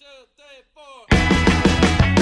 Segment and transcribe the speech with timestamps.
[0.00, 0.06] two,
[0.36, 2.14] three, four.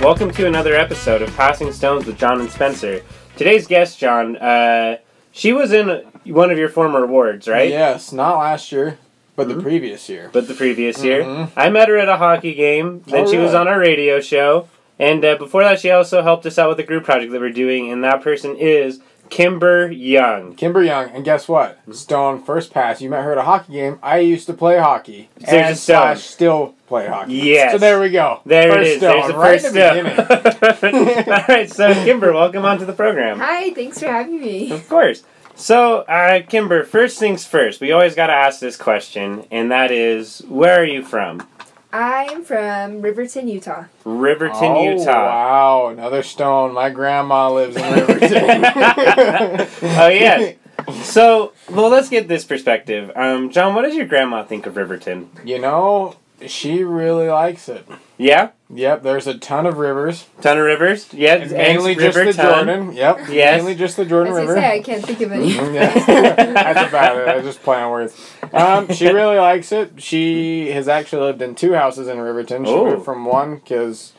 [0.00, 3.02] Welcome to another episode of Passing Stones with John and Spencer.
[3.36, 4.98] Today's guest, John, uh,
[5.32, 5.88] she was in
[6.24, 7.68] one of your former awards, right?
[7.68, 8.98] Yes, not last year,
[9.36, 9.56] but Mhm.
[9.56, 10.30] the previous year.
[10.32, 11.24] But the previous year.
[11.24, 11.48] Mhm.
[11.56, 13.02] I met her at a hockey game.
[13.06, 14.68] Then Oh, she was on our radio show.
[14.98, 17.50] And uh, before that, she also helped us out with a group project that we're
[17.50, 17.90] doing.
[17.92, 19.00] And that person is
[19.30, 20.54] Kimber Young.
[20.56, 21.78] Kimber Young, and guess what?
[21.82, 21.92] Mm-hmm.
[21.92, 23.00] Stone first pass.
[23.02, 23.98] You met her at a hockey game.
[24.02, 25.96] I used to play hockey, So there's and a Stone.
[25.96, 27.34] slash still play hockey.
[27.34, 27.72] Yes.
[27.72, 28.40] So there we go.
[28.46, 28.98] There first it is.
[28.98, 30.80] Stone, There's the right first at the step.
[30.80, 31.32] beginning.
[31.32, 33.38] All right, so Kimber, welcome onto the program.
[33.38, 34.72] Hi, thanks for having me.
[34.72, 35.22] Of course.
[35.54, 39.90] So, uh, Kimber, first things first, we always got to ask this question, and that
[39.90, 41.46] is, where are you from?
[41.92, 43.84] I'm from Riverton, Utah.
[44.04, 45.12] Riverton, oh, Utah.
[45.12, 46.74] Wow, another Stone.
[46.74, 48.28] My grandma lives in Riverton.
[50.00, 50.56] Oh, yes.
[51.02, 53.10] So, well, let's get this perspective.
[53.16, 55.30] Um, John, what does your grandma think of Riverton?
[55.44, 57.86] You know, she really likes it.
[58.16, 58.50] Yeah?
[58.70, 60.26] Yep, there's a ton of rivers.
[60.42, 61.12] Ton of rivers?
[61.14, 62.66] Yeah, It's mainly hence just the Riverton.
[62.66, 62.92] Jordan.
[62.92, 63.18] Yep.
[63.30, 63.56] Yes.
[63.58, 64.54] Mainly just the Jordan As I River.
[64.56, 65.52] say, I can't think of any.
[65.54, 65.94] Yeah.
[66.06, 67.28] That's about it.
[67.28, 68.30] I just play on words.
[68.52, 70.02] Um, she really likes it.
[70.02, 72.64] She has actually lived in two houses in Riverton.
[72.66, 72.84] She Oh.
[72.90, 74.12] moved from one because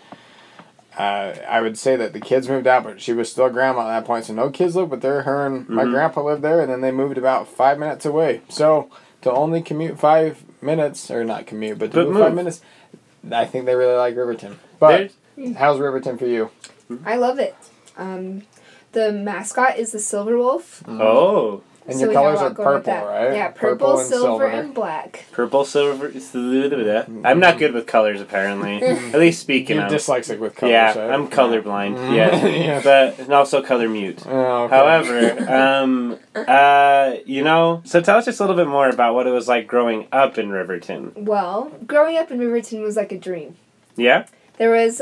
[0.97, 3.99] uh, I would say that the kids moved out, but she was still grandma at
[3.99, 5.21] that point, so no kids lived with her.
[5.21, 5.91] Her and my Mhm.
[5.91, 8.41] grandpa lived there, and then they moved about five minutes away.
[8.49, 8.89] So
[9.21, 12.23] to only commute five minutes, or not commute, but to But move, move.
[12.23, 12.61] five minutes,
[13.31, 14.59] I think they really like Riverton.
[14.79, 16.51] But There's- how's Riverton for you?
[17.05, 17.55] I love it.
[17.97, 18.43] Um,
[18.93, 20.83] the mascot is the silver wolf.
[20.87, 23.33] Oh, And so your we have a colors are purple, right?
[23.33, 25.25] Yeah, purple, silver, and black.
[25.31, 26.11] purple, silver.
[27.25, 28.81] I'm not good with colors, apparently.
[28.83, 29.91] At least speaking You're of.
[29.91, 31.11] dyslexic with colors, yeah, right?
[31.11, 31.97] I'm colorblind.
[31.97, 32.15] Mhm.
[32.15, 32.45] Yeah.
[32.59, 32.81] Yeah.
[32.83, 34.23] But and also color mute.
[34.27, 34.75] Oh, okay.
[34.75, 39.25] However, um, uh, you know, so tell us just a little bit more about what
[39.27, 41.13] it was like growing up in Riverton.
[41.15, 43.55] Well, growing up in Riverton was like a dream.
[43.95, 44.27] Yeah?
[44.57, 45.01] There was,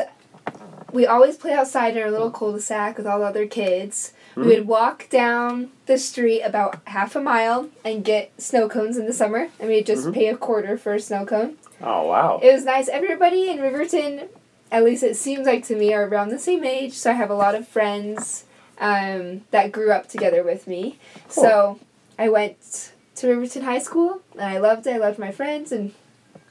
[0.94, 4.13] we always played outside in our little cul-de-sac with all the other kids.
[4.38, 4.46] Mhm.
[4.46, 9.06] We would walk down the street about half a mile and get snow cones in
[9.08, 10.14] the summer, and we'd just Mhm.
[10.14, 11.58] pay a quarter for a snow cone.
[11.81, 12.40] Oh, wow.
[12.44, 12.88] It was nice.
[12.88, 14.30] Everybody in Riverton,
[14.72, 16.94] at least it seems like to me, are around the same age.
[16.94, 18.44] So I have a lot of friends
[18.80, 21.00] um, that grew up together with me.
[21.30, 21.80] So
[22.19, 24.92] I went to Riverton High School and I loved it.
[24.94, 25.94] I loved my friends and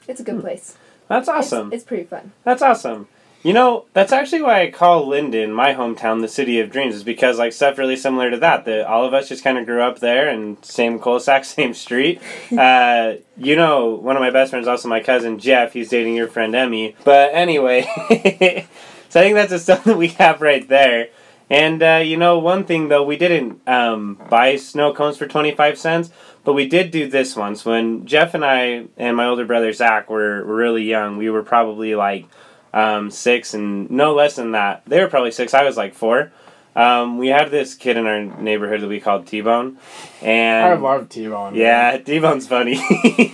[0.09, 0.75] it's a good place.
[1.07, 1.71] That's It's- awesome.
[1.71, 2.33] It's, pretty fun.
[2.43, 3.07] That's awesome.
[3.47, 7.05] You know, that's actually why I call Lindon, my hometown, the city of dreams, is
[7.05, 8.65] because like stuff really similar to that.
[8.65, 12.21] That all of us just kind of grew up there and same cul-de-sac, same street.
[12.57, 15.71] uh, you know, one of my best friends, also my cousin Jeff.
[15.71, 16.97] He's dating your friend Emmy.
[17.05, 17.83] But anyway,
[19.07, 21.07] so I think that's the stuff that we have right there.
[21.49, 25.55] And uh, you know, one thing though, we didn't um, buy snow cones for twenty
[25.55, 26.09] five cents,
[26.43, 30.09] but we did do this once when Jeff and I and my older brother Zach
[30.09, 31.15] were, were really young.
[31.15, 32.25] We were probably like
[32.73, 34.83] um, six and no less than that.
[34.85, 35.53] They were probably six.
[35.53, 36.31] I was like four.
[36.77, 39.79] Um, we had this kid in our neighborhood that we called T Bone,
[40.21, 41.55] and I love T-Bone.
[41.55, 42.79] yeah, T Bone's funny,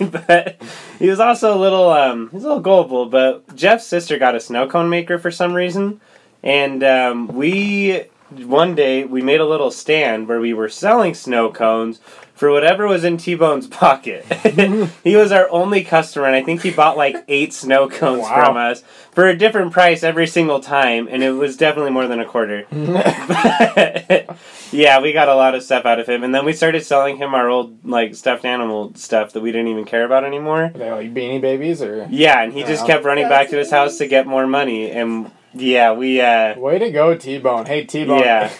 [0.00, 0.56] but
[0.98, 3.04] he was also a little um, he's a little gullible.
[3.04, 6.00] But Jeff's sister got a snow cone maker for some reason,
[6.42, 11.50] and um, we one day we made a little stand where we were selling snow
[11.52, 12.00] cones
[12.44, 14.22] for whatever was in T Bone's pocket.
[15.02, 18.44] he was our only customer, and I think he bought like eight snow cones Wow.
[18.44, 18.82] from us
[19.12, 22.66] for a different price every single time, and it was definitely more than a quarter.
[22.70, 24.36] But,
[24.72, 27.16] yeah, we got a lot of stuff out of him, and then we started selling
[27.16, 30.64] him our old like stuffed animal stuff that we didn't even care about anymore.
[30.64, 32.06] Are they like Beanie Babies or?
[32.10, 35.30] Yeah, and he just kept running back to his house to get more money, and
[35.54, 37.64] yeah, we uh, Way to go, T-Bone.
[37.64, 38.18] Hey, T-Bone.
[38.18, 38.52] yeah,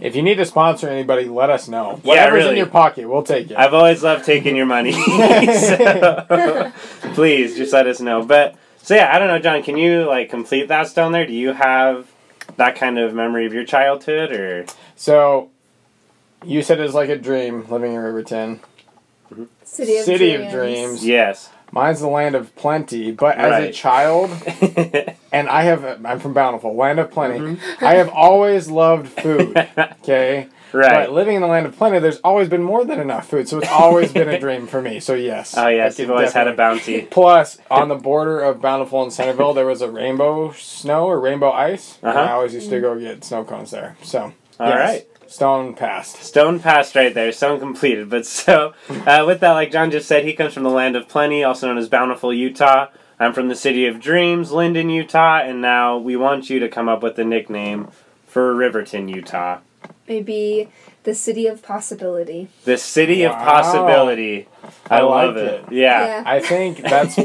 [0.00, 2.00] If you need to sponsor anybody, let us know.
[2.02, 2.50] Whatever's really.
[2.50, 3.56] in your pocket, we'll take it.
[3.56, 4.92] I've always loved taking your money,
[5.52, 6.72] so
[7.14, 8.24] please just let us know.
[8.24, 9.62] But so yeah, I don't know, John.
[9.62, 11.26] Can you like complete that stone there?
[11.26, 12.10] Do you have
[12.56, 14.66] that kind of memory of your childhood, or
[14.96, 15.50] so,
[16.44, 18.60] you said it's like a dream living in Riverton.
[19.64, 20.46] City of City Dreams.
[20.46, 21.06] of Dreams.
[21.06, 21.50] yes?
[21.72, 24.30] Mine's the land of plenty, but as a child,
[25.32, 27.38] and I have, I'm from Bountiful, land of plenty.
[27.38, 27.84] Mm-hmm.
[27.84, 29.56] I have always loved food.
[30.02, 30.48] Okay.
[30.72, 31.06] right.
[31.06, 33.58] But living in the land of plenty, there's always been more than enough food, so
[33.58, 34.98] it's always been a dream for me.
[35.00, 35.56] So yes.
[35.56, 37.02] Oh yes, you've always had a bounty.
[37.02, 41.50] Plus, on the border of Bountiful and Centerville, there was a rainbow snow or rainbow
[41.52, 41.98] ice.
[42.02, 42.20] and Uh-huh.
[42.20, 43.96] I always used to go get snow cones there.
[44.02, 45.06] So, All yes, right.
[45.30, 46.24] Stone passed.
[46.24, 48.10] Stone passed right there, stone completed.
[48.10, 48.74] But so,
[49.06, 51.68] uh, with that, like John just said, he comes from the land of plenty, also
[51.68, 52.88] known as Bountiful, Utah.
[53.20, 56.88] I'm from the city of dreams, Lindon, Utah, and now we want you to come
[56.88, 57.90] up with a nickname
[58.26, 59.60] for Riverton, Utah.
[60.10, 60.68] Maybe
[61.04, 62.48] the city of possibility.
[62.64, 64.48] The city of possibility.
[64.90, 65.64] I, I love like it.
[65.68, 65.72] it.
[65.72, 66.24] Yeah.
[66.26, 67.16] I think that's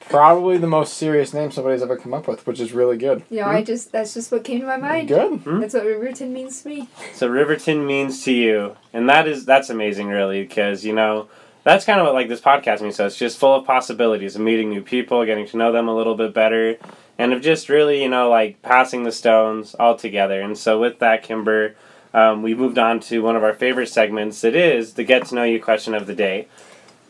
[0.08, 3.22] probably the most serious name somebody's ever come up with, which is really good.
[3.30, 5.06] You know, I just that's just what came to my mind.
[5.06, 5.42] Good.
[5.42, 5.60] Hmm?
[5.60, 6.88] That's what Riverton means to me.
[7.12, 11.28] so Riverton means to you, and that is that's amazing, really, because you know
[11.62, 12.96] that's kind of what like this podcast means.
[12.96, 15.94] So it's just full of possibilities of meeting new people, getting to know them a
[15.94, 16.78] little bit better,
[17.16, 20.40] and of just really you know like passing the stones all together.
[20.40, 21.76] And so with that, Kimber,
[22.14, 24.44] um, we moved on to one of our favorite segments.
[24.44, 26.48] It is the get to know you question of the day,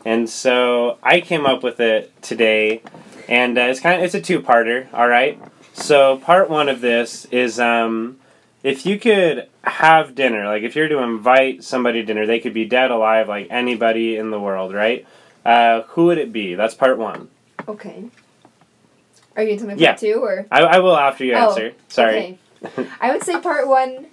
[0.03, 2.81] and so I came up with it today,
[3.29, 4.87] and uh, it's kind of it's a two parter.
[4.93, 5.39] All right.
[5.73, 8.17] So part one of this is um,
[8.63, 12.53] if you could have dinner, like if you're to invite somebody to dinner, they could
[12.53, 15.05] be dead, alive, like anybody in the world, right?
[15.45, 16.55] Uh, who would it be?
[16.55, 17.29] That's part one.
[17.67, 18.05] Okay.
[19.35, 19.89] Are you tell me Yeah.
[19.91, 20.45] part two or?
[20.49, 21.73] I, I will after you Oh, answer.
[21.89, 22.39] Sorry.
[22.63, 22.87] Okay.
[23.01, 24.07] I would say part one.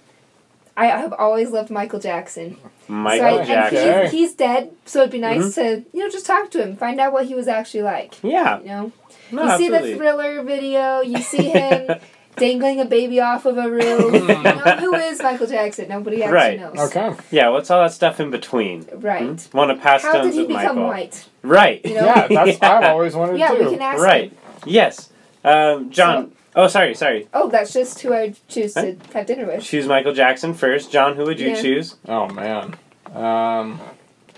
[0.75, 2.57] I have always loved Michael Jackson.
[2.87, 3.77] Michael so I, Jackson.
[3.77, 5.81] And he's, he's dead, so it'd be nice Mm-hmm.
[5.83, 8.15] to you know just talk to him, find out what he was actually like.
[8.23, 8.59] Yeah.
[8.59, 8.91] You know,
[9.31, 11.99] No, you see the thriller video, you see him
[12.35, 14.13] dangling a baby off of a roof.
[14.13, 15.87] you know, who is Michael Jackson?
[15.89, 16.59] Nobody actually Right.
[16.59, 16.79] knows.
[16.95, 17.15] Okay.
[17.29, 18.87] yeah, what's all that stuff in between?
[18.93, 19.47] Right.
[19.53, 20.87] Want to pass How did he with become Michael?
[20.87, 21.29] white?
[21.43, 21.85] Right.
[21.85, 22.05] You know?
[22.05, 23.63] Yeah, that's I've always wanted Yeah, to.
[23.63, 24.31] we can ask Right.
[24.31, 24.37] him.
[24.65, 25.09] Yes.
[25.43, 26.31] Um, John.
[26.55, 27.27] Oh, sorry, sorry.
[27.33, 29.63] Oh, that's just who I choose to have dinner with.
[29.63, 30.91] Choose Michael Jackson first.
[30.91, 31.61] John, who would you Yeah.
[31.61, 31.95] choose?
[32.07, 32.75] Oh man.
[33.13, 33.79] Um,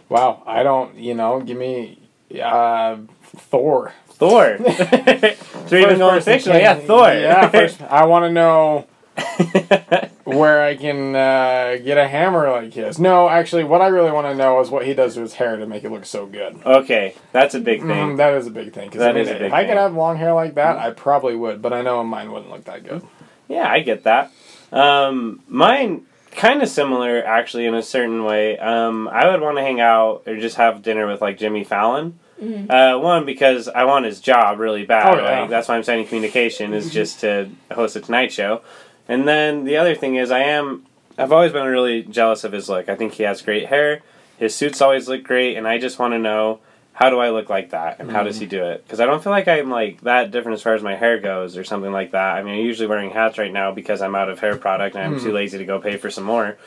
[0.09, 0.43] wow.
[0.45, 0.95] I don't.
[0.95, 1.39] You know.
[1.41, 1.99] Give me.
[2.41, 3.93] Uh, Thor.
[4.07, 4.57] Thor.
[4.57, 5.35] so we're even
[5.67, 6.57] First going person fictional.
[6.57, 6.61] king.
[6.61, 7.07] Yeah, Thor.
[7.13, 7.49] Yeah.
[7.49, 8.87] First, I want to know
[10.23, 12.99] where I can uh, get a hammer like his.
[12.99, 15.55] No, actually, what I really want to know is what he does to his hair
[15.57, 16.57] to make it look so good.
[16.65, 17.89] okay, that's a big thing.
[18.11, 18.89] Mm, that is a big thing.
[18.89, 20.77] 'cause, That I mean, is a big if I could have long hair like that,
[20.77, 21.61] I probably would.
[21.61, 23.03] But I know mine wouldn't look that good.
[23.47, 24.31] Yeah, I get that.
[24.71, 26.01] Um, mine
[26.31, 28.57] kind of similar actually in a certain way.
[28.57, 32.19] Um, I would want to hang out or just have dinner with like Jimmy Fallon.
[32.43, 32.69] Mhm.
[32.69, 35.13] Uh, one because I want his job really bad.
[35.13, 35.41] Oh, yeah.
[35.41, 38.61] Like that's why I'm studying communication is just to host a Tonight Show.
[39.07, 40.85] And then the other thing is I am
[41.17, 42.89] I've always been really jealous of his look.
[42.89, 44.01] I think he has great hair.
[44.37, 46.59] His suits always look great, and I just want to know
[46.91, 48.57] how do I look like that, and how does he mm-hmm.
[48.57, 48.83] do it?
[48.83, 51.57] Because I don't feel like I'm like that different as far as my hair goes,
[51.57, 52.35] or something like that.
[52.35, 55.05] I mean, I'm usually wearing hats right now because I'm out of hair product and
[55.05, 55.35] I'm too mm-hmm.
[55.35, 56.57] lazy to go pay for some more.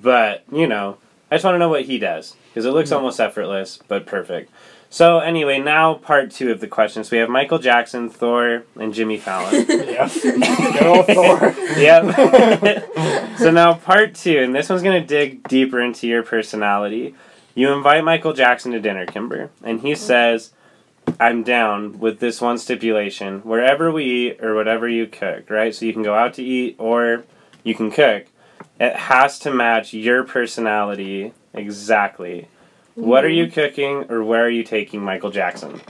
[0.00, 0.98] But you know,
[1.30, 2.98] I just want to know what he does because it looks mm-hmm.
[2.98, 4.50] almost effortless, but perfect.
[4.92, 7.10] So anyway, now part two of the questions.
[7.10, 9.64] We have Michael Jackson, Thor, and Jimmy Fallon.
[9.66, 10.06] Yeah.
[10.12, 11.54] Good old Thor.
[11.78, 12.14] yep.
[13.38, 17.14] so now part two, and this one's gonna dig deeper into your personality.
[17.54, 19.98] You invite Michael Jackson to dinner, Kimber, and he mm-hmm.
[19.98, 20.52] says,
[21.18, 25.74] "I'm down with this one stipulation: wherever we eat or whatever you cook, right?
[25.74, 27.24] So you can go out to eat or
[27.64, 28.26] you can cook.
[28.78, 32.48] It has to match your personality exactly."
[32.94, 35.80] What are you cooking, or where are you taking Michael Jackson?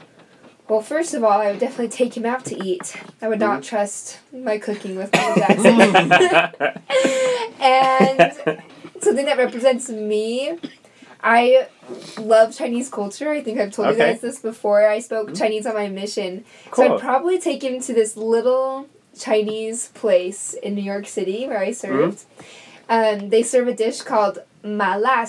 [0.68, 2.96] Well, first of all, I would definitely take him out to eat.
[3.20, 5.80] I would not trust my cooking with Michael Jackson.
[7.60, 8.62] and
[9.02, 10.58] something that represents me.
[11.24, 11.68] I
[12.18, 13.30] love Chinese culture.
[13.30, 14.02] I think I've told you Okay.
[14.02, 14.12] Mm-hmm.
[14.12, 14.86] guys this before.
[14.88, 16.44] I spoke Chinese on my mission.
[16.74, 18.88] So I'd probably take him to this little
[19.18, 22.24] Chinese place in New York City where I served.
[22.88, 23.22] Mm-hmm.
[23.24, 25.24] Um, they serve a dish called ma la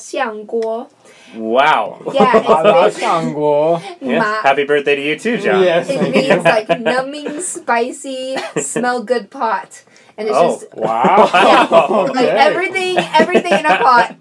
[1.35, 2.01] wow.
[2.13, 3.81] Yeah, it's.
[4.01, 4.43] Yes.
[4.43, 5.63] Happy birthday to you too, John.
[5.63, 5.89] Yes.
[5.89, 9.83] It means like numbing, spicy, smell good pot,
[10.17, 10.59] and it's Oh.
[10.59, 11.29] just Wow.
[11.33, 11.67] Yeah.
[11.71, 12.13] Okay.
[12.13, 14.15] like everything, everything in a pot,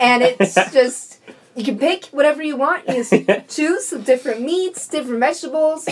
[0.00, 1.13] and it's just
[1.56, 2.88] you can pick whatever you want.
[2.88, 3.04] You
[3.48, 5.88] choose different meats, different vegetables.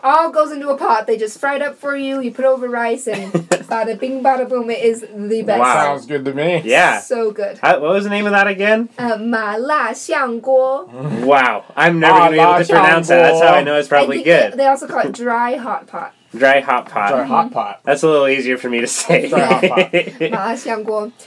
[0.00, 1.06] All goes into a pot.
[1.06, 2.20] They just fry it up for you.
[2.20, 4.70] You put over rice, and bada bing, bada boom.
[4.70, 5.60] It is the best.
[5.60, 6.62] Wow, sounds good to me.
[6.64, 7.58] Yeah, so good.
[7.58, 8.88] What was the name of that again?
[8.98, 10.88] Uh, ma la xiang guo.
[11.24, 13.22] Wow, I'm never gonna be able to pronounce that.
[13.22, 14.54] That's how I know it's probably good.
[14.54, 16.14] They also call it dry hot pot.
[16.36, 17.10] Dry hot pot.
[17.10, 17.54] Dry hot mm-hmm.
[17.54, 17.80] pot.
[17.84, 19.28] That's a little easier for me to say.
[19.28, 19.92] Dry hot pot.
[20.32, 20.56] Ah,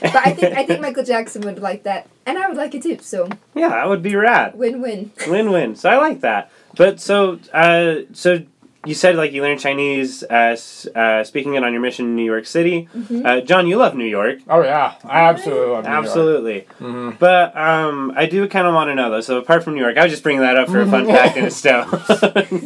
[0.00, 2.82] but I think I think Michael Jackson would like that, and I would like it
[2.82, 2.98] too.
[3.00, 4.56] So yeah, that would be rad.
[4.56, 5.12] Win win.
[5.28, 5.76] Win win.
[5.76, 6.50] So I like that.
[6.76, 8.44] But so uh, so
[8.86, 10.56] you said like you learned Chinese, uh,
[10.94, 12.88] uh, speaking it on your mission in New York City.
[12.94, 13.26] Mm-hmm.
[13.26, 14.38] Uh, John, you love New York.
[14.48, 16.04] Oh yeah, I absolutely love New York.
[16.04, 16.60] Absolutely.
[16.78, 19.20] hmm But um, I do kind of want to know though.
[19.20, 21.36] So apart from New York, I was just bringing that up for a fun fact
[21.36, 21.88] in a stone.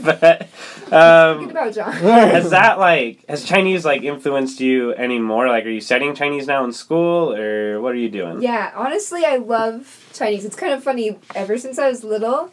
[0.05, 1.93] but Think um, about John.
[1.93, 5.49] has that like has Chinese like influenced you anymore?
[5.49, 8.43] Like, are you studying Chinese now in school, or what are you doing?
[8.43, 10.45] Yeah, honestly, I love Chinese.
[10.45, 11.19] It's kind of funny.
[11.35, 12.53] Ever since I was little,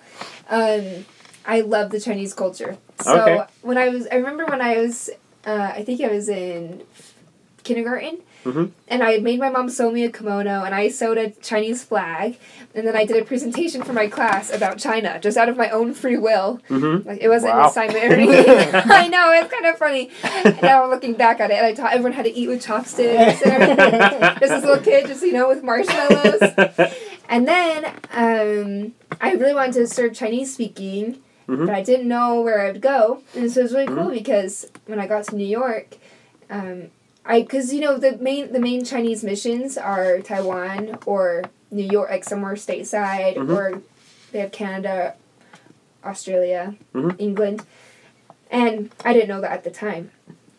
[0.49, 1.05] um,
[1.45, 2.77] I love the Chinese culture.
[3.01, 3.43] So Okay.
[3.61, 5.09] when I was, I remember when I was,
[5.45, 6.81] uh, I think I was in
[7.63, 8.71] kindergarten, Mhm.
[8.87, 12.37] and I made my mom sew me a kimono, and I sewed a Chinese flag,
[12.73, 15.69] and then I did a presentation for my class about China, just out of my
[15.69, 16.61] own free will.
[16.69, 17.07] Mm-hmm.
[17.07, 17.63] Like it wasn't Wow.
[17.63, 18.69] an assignment or anything.
[18.73, 20.09] I know it's kind of funny.
[20.61, 23.41] now I'm looking back at it, and I taught everyone how to eat with chopsticks
[23.41, 23.99] and everything.
[23.99, 26.41] just this little kid, just you know, with marshmallows.
[27.29, 31.65] And then um, I really wanted to serve Chinese speaking, Mhm.
[31.65, 33.21] but I didn't know where I would go.
[33.35, 34.13] And so it was really cool Mhm.
[34.13, 35.95] because when I got to New York,
[36.49, 36.87] um,
[37.25, 42.09] I because you know the main the main Chinese missions are Taiwan or New York,
[42.09, 43.55] like somewhere stateside, Mhm.
[43.55, 43.81] or
[44.31, 45.15] they have Canada,
[46.05, 47.15] Australia, Mhm.
[47.19, 47.63] England,
[48.51, 50.11] and I didn't know that at the time.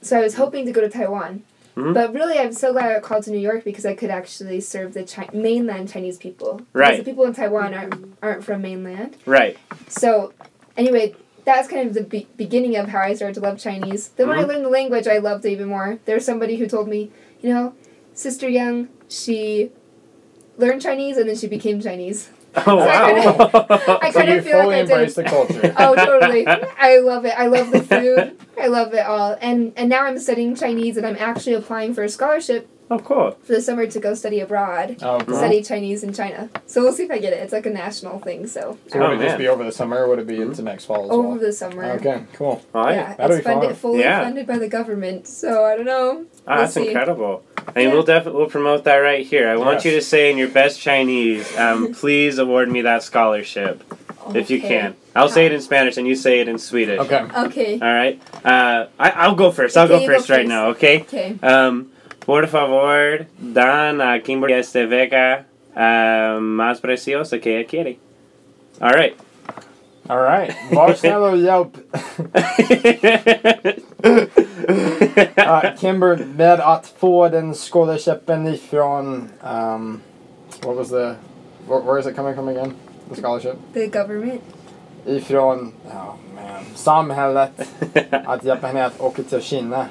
[0.02, 1.42] So I was hoping to go to Taiwan.
[1.76, 1.94] Mhm.
[1.94, 4.60] But really, I'm so glad I got called to New York because I could actually
[4.60, 6.60] serve the Chi- mainland Chinese people.
[6.72, 6.90] Right.
[6.90, 9.16] Because the people in Taiwan aren't, aren't from mainland.
[9.26, 9.56] right.
[9.88, 10.32] So,
[10.78, 14.08] anyway, that's kind of the be- beginning of how I started to love Chinese.
[14.16, 14.48] Then when I Mhm.
[14.48, 15.98] learned the language, I loved it even more.
[16.06, 17.10] There was somebody who told me,
[17.42, 17.74] you know,
[18.14, 19.70] Sister Young, she
[20.56, 22.30] learned Chinese and then she became Chinese.
[22.66, 23.98] Oh wow.
[24.02, 25.24] I So kind you of feel like I embrace did.
[25.24, 25.74] the culture.
[25.78, 26.46] Oh, totally.
[26.46, 27.34] I love it.
[27.38, 28.36] I love the food.
[28.60, 29.36] I love it all.
[29.40, 33.32] And and now I'm studying Chinese and I'm actually applying for a scholarship oh cool.
[33.42, 34.96] for the summer to go study abroad.
[35.02, 35.36] Oh, cool.
[35.36, 36.48] Study Chinese in China.
[36.66, 37.36] So we'll see if I get it.
[37.36, 39.98] It's like a national thing, so So would Oh, it just be over the summer,
[40.04, 41.38] or would it be into next fall as over well?
[41.38, 41.84] the summer.
[41.92, 42.62] Okay, cool.
[42.74, 42.94] All right.
[42.96, 44.22] Yeah, That'll it's funded fully Yeah.
[44.24, 45.26] funded by the government.
[45.26, 46.24] So I don't know.
[46.46, 46.90] Oh, that's We'll see.
[46.90, 47.44] incredible.
[47.58, 47.94] I mean, Yeah.
[47.94, 49.48] we'll definitely we'll promote that right here.
[49.48, 49.84] I want Yes.
[49.84, 53.82] you to say in your best Chinese, um, please award me that scholarship
[54.34, 54.94] if you can.
[55.16, 57.00] I'll say it in Spanish and you say it in Swedish.
[57.00, 57.26] Okay.
[57.36, 57.72] Okay.
[57.80, 58.20] All right.
[58.44, 59.76] Uh, I, I'll go first.
[59.76, 60.66] I'll Okay, go you go first right now.
[60.68, 61.00] Okay.
[61.00, 61.36] Okay.
[61.42, 61.90] Um,
[62.28, 67.98] por favor, dan a Kimberly esta beca uh, más preciosa que ella quiere.
[68.82, 69.16] All right.
[70.10, 70.54] All right.
[70.70, 71.76] Var snäll och hjälp
[75.38, 79.28] uh, Kimber med att få den scholarshipen ifrån...
[79.42, 80.00] Um,
[80.62, 81.14] what was the...
[81.66, 82.74] Where, where is it coming from again?
[83.08, 83.56] The scholarship?
[83.72, 84.42] The government.
[85.06, 85.72] Ifrån...
[85.86, 86.64] Oh man.
[86.74, 87.50] Samhället.
[88.26, 89.86] Att hjälpa henne att åka till Kina.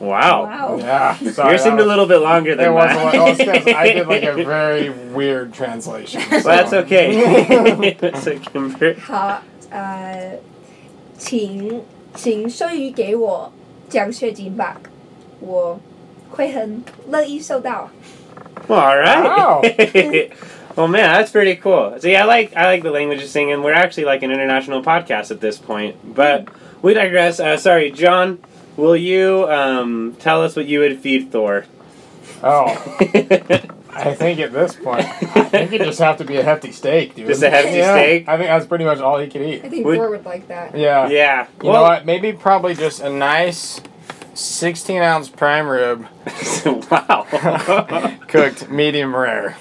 [0.00, 0.44] wow.
[0.44, 0.76] Wow.
[0.78, 1.14] Yeah.
[1.32, 2.96] Sorry, Yours seemed that a little bit longer It than was, mine.
[2.96, 6.22] a lot- it was 'cause I did like a very weird translation.
[6.30, 7.96] well, that's so- okay.
[8.20, 8.94] so, Kimber.
[9.00, 10.38] 好，呃，
[11.18, 11.82] 请
[12.14, 13.52] 请授予给我
[13.88, 14.76] 奖学金吧，
[15.40, 15.78] 我
[16.30, 17.90] 会很乐意收到。
[18.68, 19.22] Well, all right.
[19.22, 19.62] Wow.
[20.76, 21.94] well, man, that's pretty cool.
[22.00, 25.30] See, I like I like the language thing, and we're actually like an international podcast
[25.30, 25.94] at this point.
[26.14, 26.46] But
[26.82, 27.38] we digress.
[27.38, 28.38] Uh, sorry, John.
[28.81, 31.65] Will you um, tell us what you would feed Thor?
[32.41, 32.65] Oh,
[33.93, 37.13] I think at this point, I think it just have to be a hefty steak,
[37.13, 37.27] dude.
[37.27, 38.27] Just a hefty Yeah, steak?
[38.27, 39.63] I think that's pretty much all he could eat.
[39.63, 40.75] I think Would- Thor would like that.
[40.75, 41.07] Yeah.
[41.09, 41.45] yeah.
[41.61, 42.07] You know what?
[42.07, 43.79] Maybe probably just a nice
[44.33, 46.07] 16 ounce prime rib,
[46.89, 48.17] wow.
[48.27, 49.57] cooked medium rare.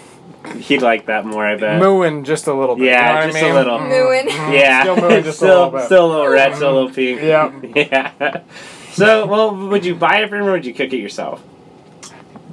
[0.57, 1.79] He'd like that more, I bet.
[1.83, 2.87] Mooing just a little bit.
[2.87, 3.55] Yeah, you know just I a mean?
[3.55, 3.79] little.
[3.81, 4.29] Mm, Mooing.
[4.29, 4.81] mm, yeah.
[4.83, 5.85] Still mooing just still, a little bit.
[5.85, 7.21] Still a little red, still a little pink.
[7.21, 7.53] Yep.
[7.77, 8.43] Yeah.
[8.93, 11.43] So, well, would you buy it for him or would you cook it yourself?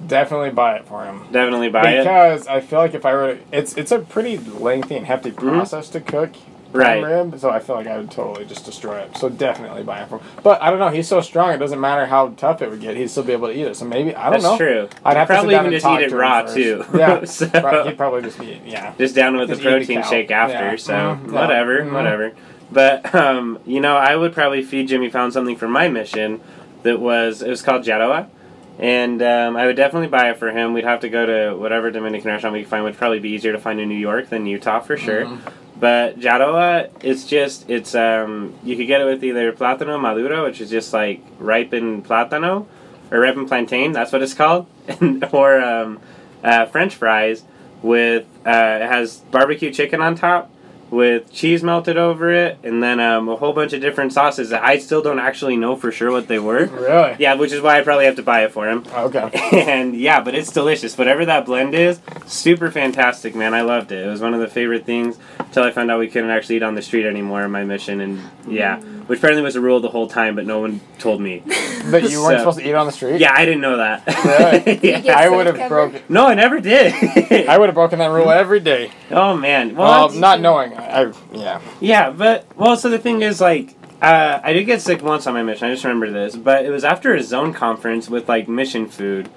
[0.07, 1.23] Definitely buy it for him.
[1.31, 2.03] Definitely buy it.
[2.03, 5.31] because I feel like if I were to, it's it's a pretty lengthy and hefty
[5.31, 6.31] process to cook
[6.67, 6.77] Mm-hmm.
[6.79, 7.01] Right.
[7.01, 9.15] rib, so I feel like I would totally just destroy it.
[9.17, 10.19] So definitely buy it from.
[10.43, 10.89] But I don't know.
[10.89, 11.51] He's so strong.
[11.53, 12.97] It doesn't matter how tough it would get.
[12.97, 13.77] He'd still be able to eat it.
[13.77, 14.49] So maybe I don't know.
[14.49, 14.87] That's know.
[14.87, 14.89] true.
[15.05, 16.83] I'd have to probably down even just eat it to raw too.
[16.93, 17.23] Yeah.
[17.23, 17.47] so,
[17.85, 18.63] he'd probably just eat.
[18.65, 18.93] Yeah.
[18.97, 20.53] just down with Just the protein shake after.
[20.55, 20.75] Yeah.
[20.75, 21.27] So Mhm.
[21.31, 21.41] Yeah.
[21.41, 21.93] whatever, Mhm.
[21.93, 22.33] whatever.
[22.71, 26.41] But um, you know, I would probably feed Jimmy Fallon something for my mission
[26.83, 28.27] that was it was called Yaroa.
[28.79, 30.73] And um, I would definitely buy it for him.
[30.73, 32.83] We'd have to go to whatever Dominican restaurant we could find.
[32.83, 35.25] Would probably be easier to find in New York than Utah for sure.
[35.25, 35.39] Mhm.
[35.79, 40.61] But Yaroa, it's just it's um you could get it with either plátano maduro, which
[40.61, 42.65] is just like ripened plátano,
[43.11, 43.93] or ripened plantain.
[43.93, 45.99] That's what it's called, and, or um,
[46.43, 47.43] uh, French fries
[47.81, 50.51] with uh, it has barbecue chicken on top
[50.89, 54.63] with cheese melted over it, and then um, a whole bunch of different sauces that
[54.63, 56.65] I still don't actually know for sure what they were.
[56.65, 57.15] Really?
[57.19, 58.83] Yeah, which is why I probably have to buy it for him.
[58.93, 59.29] Okay.
[59.51, 60.97] and yeah, but it's delicious.
[60.97, 63.53] Whatever that blend is, super fantastic, man.
[63.53, 64.05] I loved it.
[64.05, 66.63] It was one of the favorite things until I found out we couldn't actually eat
[66.63, 68.01] on the street anymore in my mission.
[68.01, 71.43] And yeah, which apparently was a rule the whole time, but no one told me.
[71.89, 73.21] But you weren't So- supposed to eat on the street.
[73.21, 74.05] Yeah, I didn't know that.
[74.65, 74.79] Really?
[75.05, 75.17] yeah.
[75.17, 76.01] I would have broken.
[76.09, 76.93] No, I never did.
[77.47, 78.91] I would have broken that rule every day.
[79.09, 79.73] oh man.
[79.75, 80.73] Well, Well, not knowing.
[80.73, 81.61] I, I yeah.
[81.79, 85.33] Yeah, but well, so the thing is, like, uh, I did get sick once on
[85.33, 85.67] my mission.
[85.69, 89.29] I just remember this, but it was after a zone conference with like mission food,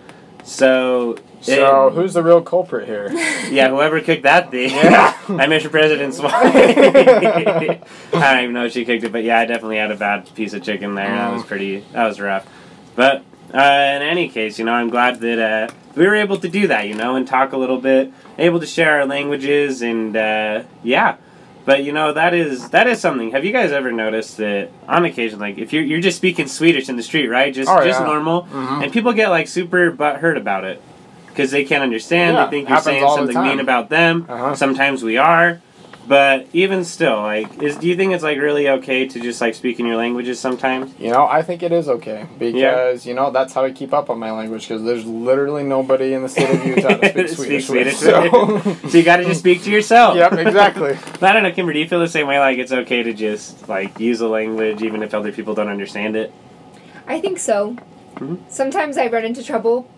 [0.45, 1.17] So.
[1.43, 3.09] So it- who's the real culprit here?
[3.51, 4.71] Yeah, whoever cooked that thing.
[4.71, 5.13] Yeah.
[5.29, 6.33] I your president's wife.
[6.35, 7.81] I
[8.13, 10.53] don't even know if she cooked it, but yeah, I definitely had a bad piece
[10.53, 11.09] of chicken there.
[11.09, 11.47] That was Mm.
[11.49, 11.81] pretty.
[11.93, 12.47] That was rough.
[12.95, 13.59] But uh,
[13.97, 16.87] in any case, you know, I'm glad that uh, we were able to do that.
[16.87, 21.17] You know, and talk a little bit, able to share our languages, and uh, yeah.
[21.65, 23.33] But you know that is that is something.
[23.33, 26.89] Have you guys ever noticed that on occasion, like if you're you're just speaking Swedish
[26.89, 27.53] in the street, right?
[27.53, 28.07] Just Oh, just yeah.
[28.07, 28.85] normal, Mhm.
[28.85, 30.81] and people get like super butthurt about it
[31.29, 32.37] because they can't understand.
[32.37, 34.27] Yeah, they think you're saying something mean about them.
[34.29, 34.55] Uh-huh.
[34.55, 35.61] Sometimes we are,
[36.11, 39.55] but even still, like, is do you think it's like really okay to just like
[39.55, 40.93] speak in your languages sometimes?
[40.99, 44.11] You know, I think it is okay because you know that's how I keep up
[44.11, 47.61] on my language because there's literally nobody in the state of Utah to speak Speak
[47.63, 47.67] Swedish.
[47.67, 47.97] Swedish.
[47.99, 48.59] so.
[48.91, 50.17] So you got to just speak to yourself.
[50.17, 50.99] yep, exactly.
[51.23, 51.73] I don't know, Kimber.
[51.73, 52.41] Do you feel the same way?
[52.41, 56.17] Like it's okay to just like use a language even if other people don't understand
[56.17, 56.33] it.
[57.07, 57.77] I think so.
[58.17, 58.51] Mhm.
[58.51, 59.89] Sometimes I run into trouble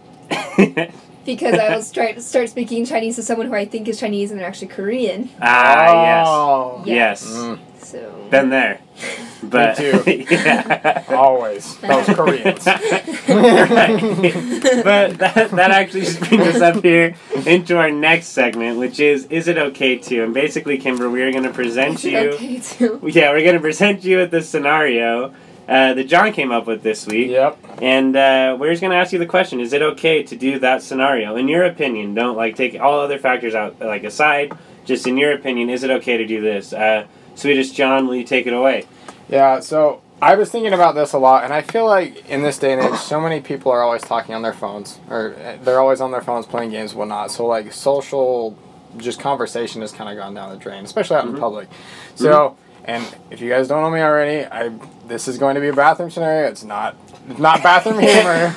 [1.24, 4.40] because I will start start speaking Chinese to someone who I think is Chinese and
[4.40, 5.28] they're actually Korean.
[5.40, 6.82] ah, Oh.
[6.84, 7.36] Yes, yes.
[7.36, 8.80] Mm, So Been there.
[9.44, 10.00] But too.
[10.30, 11.02] yeah.
[11.08, 11.76] always.
[11.78, 12.64] Those Koreans.
[12.64, 14.00] Right.
[14.84, 19.48] but that, that actually brings us up here into our next segment, which is Is
[19.48, 20.22] It Okay To?
[20.22, 22.18] And basically, Kimber, we are going to present is it you.
[22.34, 23.00] okay too?
[23.04, 25.34] Yeah, we're going to present you with this scenario
[25.68, 27.30] uh, that John came up with this week.
[27.30, 27.58] Yep.
[27.80, 30.58] And uh, we're just going to ask you the question Is it okay to do
[30.60, 31.36] that scenario?
[31.36, 34.52] In your opinion, don't like take all other factors out like aside.
[34.84, 36.72] Just in your opinion, is it okay to do this?
[36.72, 38.86] Uh, Swedish John, will you take it away?
[39.28, 42.58] Yeah, so I was thinking about this a lot, and I feel like in this
[42.58, 45.80] day and age, so many people are always talking on their phones, or uh, they're
[45.80, 47.30] always on their phones playing games and whatnot.
[47.30, 48.56] So, like, social,
[48.98, 51.34] just conversation has kind of gone down the drain, especially out Mhm.
[51.34, 51.68] in public.
[52.16, 54.70] So, and if you guys don't know me already, I
[55.06, 56.48] this is going to be a bathroom scenario.
[56.48, 56.96] It's not,
[57.28, 58.54] it's not bathroom humor.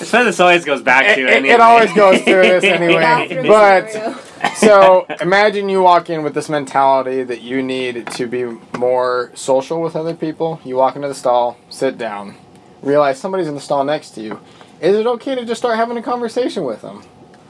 [0.00, 1.22] It's what this always goes back to.
[1.22, 1.54] it- it anyway.
[1.56, 3.46] always goes through this anyway.
[3.48, 4.18] But- scenario.
[4.54, 8.44] so imagine you walk in with this mentality that you need to be
[8.78, 10.60] more social with other people.
[10.64, 12.36] You walk into the stall, sit down,
[12.82, 14.40] realize somebody's in the stall next to you.
[14.80, 17.02] Is it okay to just start having a conversation with them?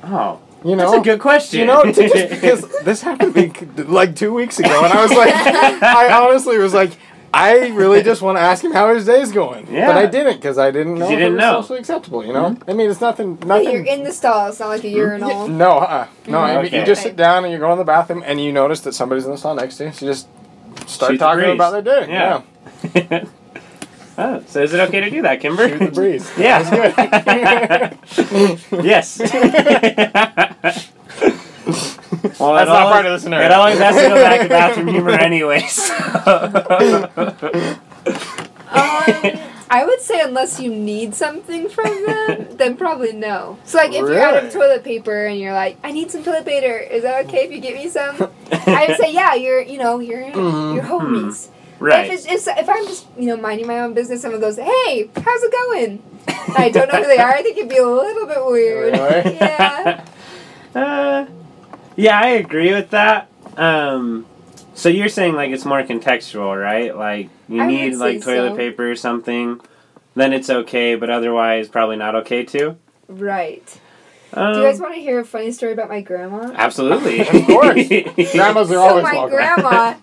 [0.05, 1.61] Oh, You know, that's a good question.
[1.61, 5.03] you know, to just, because this happened to me like two weeks ago, and I
[5.03, 5.33] was like,
[5.83, 6.93] I honestly was like.
[7.33, 9.87] I really just want to ask him how his day's going, Yeah.
[9.87, 11.53] but I didn't because I didn't know you if didn't it was know.
[11.53, 11.61] Mm-hmm.
[11.63, 12.25] socially acceptable.
[12.25, 13.35] You know, I mean, it's nothing.
[13.35, 13.71] But Nothing.
[13.71, 14.49] you're in the stall.
[14.49, 15.47] It's not like a urinal.
[15.47, 16.39] No, uh, no.
[16.39, 16.81] I mean, Okay.
[16.81, 19.27] you just sit down and you go in the bathroom and you notice that somebody's
[19.27, 19.93] in the stall next to you.
[19.93, 20.27] So you just
[20.87, 22.11] start Shoot talking about their day.
[22.11, 22.43] Yeah.
[22.95, 23.25] Yeah,
[24.19, 25.69] oh, so is it okay to do that, Kimber?
[25.69, 26.31] shoot the breeze.
[26.39, 27.95] Yeah.
[28.83, 29.19] Yes.
[32.39, 33.47] well, That's not always, part of the scenario.
[33.47, 35.71] It always has to go back to bathroom humor anyways.
[35.73, 37.09] So.
[38.71, 39.39] Um,
[39.71, 43.59] I would say unless you need something from them, then probably no.
[43.65, 46.45] So like if you're out of toilet paper and you're like, I need some toilet
[46.47, 46.77] paper.
[46.79, 48.17] Is that okay if you get me some?
[48.51, 49.35] I would say yeah.
[49.35, 50.75] You're you know you're Mhm.
[50.75, 51.49] you're homies.
[51.79, 52.11] But right.
[52.13, 55.11] If, it's, if, if I'm just you know minding my own business, someone goes, Hey,
[55.17, 56.03] how's it going?
[56.27, 57.31] And I don't know who they are.
[57.33, 58.95] I think it'd be a little bit weird.
[58.95, 60.05] Yeah.
[60.75, 61.27] Uh,
[61.97, 63.29] yeah, I agree with that.
[63.57, 64.27] Um,
[64.75, 66.95] so you're saying like it's more contextual, right?
[66.95, 68.57] Like you I need like toilet so.
[68.57, 69.61] paper or something,
[70.15, 72.77] then it's okay, but otherwise probably not okay too.
[73.09, 73.81] Right.
[74.35, 76.53] Um, Do you guys want to hear a funny story about my grandma?
[76.55, 77.21] Absolutely.
[77.21, 77.89] Of course.
[78.33, 79.31] Grandmas are so always my welcome.
[79.31, 79.95] grandma,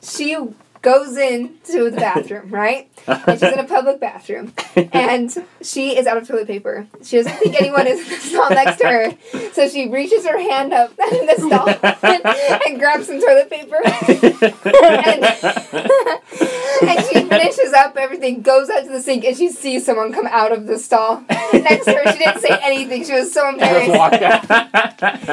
[0.00, 0.36] she
[0.84, 2.88] goes into the bathroom, right?
[3.06, 4.52] And she's in a public bathroom,
[4.92, 6.86] and she is out of toilet paper.
[7.02, 10.38] She doesn't think anyone is in the stall next to her, so she reaches her
[10.38, 12.24] hand up in the stall and,
[12.66, 13.80] and grabs some toilet paper.
[13.84, 15.24] and,
[16.88, 20.26] and she finishes up everything, goes out to the sink, and she sees someone come
[20.26, 22.12] out of the stall next to her.
[22.12, 23.04] She didn't say anything.
[23.04, 23.90] She was so embarrassed.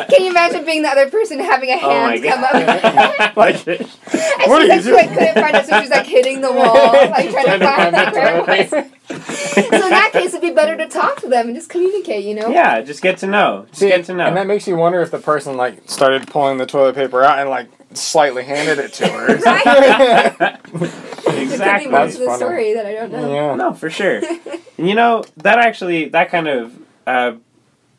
[0.09, 3.35] Can you imagine being the other person having a oh hand come up?
[3.37, 6.41] Like, And What she are said you she like find it, so she's like hitting
[6.41, 8.69] the wall, like trying to find out where it was.
[8.69, 12.35] So in that case, it'd be better to talk to them and just communicate, you
[12.35, 12.49] know?
[12.49, 13.65] yeah, just get to know.
[13.69, 14.25] Just See, get to know.
[14.27, 17.39] And that makes you wonder if the person like started pulling the toilet paper out
[17.39, 19.37] and like slightly handed it to her.
[19.45, 19.63] Right.
[20.33, 21.91] There could be exactly.
[21.91, 22.37] That's the funny.
[22.37, 23.33] story that I don't know.
[23.33, 23.55] yeah.
[23.55, 24.21] No, for sure.
[24.77, 26.73] And you know, that actually, that kind of
[27.05, 27.33] uh,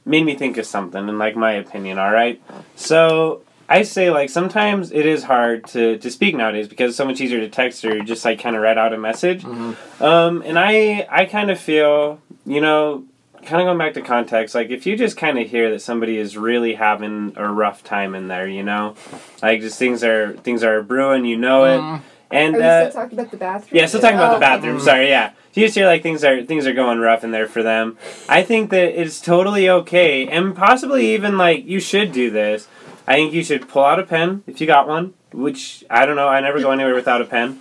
[0.05, 2.43] made me think of something, in like my opinion, alright?
[2.75, 7.05] So, I say, like, sometimes it is hard to, to speak nowadays because it's so
[7.07, 9.43] much easier to text or just, like, kind of write out a message.
[9.45, 9.77] Mhm.
[10.01, 13.05] Um, and I, I kind of feel, you know,
[13.47, 16.17] kind of going back to context, like, if you just kind of hear that somebody
[16.19, 18.95] is really having a rough time in there, you know?
[19.43, 22.01] Like, just things are, things are brewing, you know it Mm.
[22.35, 23.79] And Are we uh, still talking about the bathroom?
[23.79, 24.77] yeah, still talking about Oh, the bathroom.
[24.77, 24.85] okay.
[24.87, 25.31] Sorry, yeah.
[25.53, 27.99] So you just hear like things are things are going rough in there for them.
[28.27, 32.69] I think that it's totally okay, and possibly even like you should do this.
[33.07, 35.15] I think you should pull out a pen if you got one.
[35.33, 36.29] Which I don't know.
[36.29, 37.61] I never go anywhere without a pen,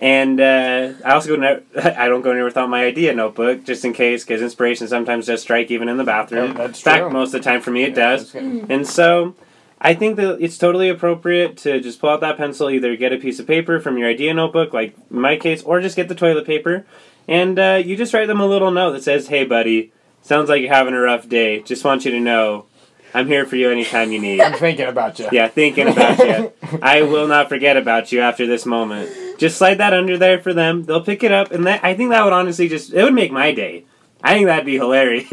[0.00, 1.40] and uh, I also go.
[1.40, 1.62] Ne-
[1.96, 5.40] I don't go anywhere without my idea notebook, just in case, because inspiration sometimes does
[5.40, 6.54] strike even in the bathroom.
[6.54, 7.10] That's in fact, true.
[7.10, 8.34] most of the time for me it Yeah, does.
[8.34, 9.36] And so
[9.80, 13.18] I think that it's totally appropriate to just pull out that pencil, either get a
[13.18, 16.16] piece of paper from your idea notebook, like in my case, or just get the
[16.16, 16.84] toilet paper,
[17.28, 20.60] and uh, you just write them a little note that says, "Hey, buddy, sounds like
[20.60, 21.60] you're having a rough day.
[21.62, 22.66] Just want you to know,
[23.14, 25.28] I'm here for you anytime you need." I'm thinking about you.
[25.32, 26.52] Yeah, thinking about you.
[26.82, 29.38] I will not forget about you after this moment.
[29.38, 30.84] Just slide that under there for them.
[30.84, 33.32] They'll pick it up, and that I think that would honestly just it would make
[33.32, 33.84] my day.
[34.22, 35.26] I think that'd be hilarious.